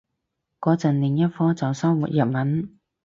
[0.59, 2.79] 個陣另一科就修日文